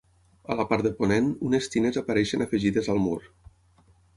A 0.53 0.55
la 0.61 0.63
part 0.71 0.87
de 0.87 0.91
ponent, 1.01 1.27
unes 1.49 1.69
tines 1.75 2.01
apareixen 2.03 2.47
afegides 2.47 2.93
al 2.95 3.03
mur. 3.07 3.19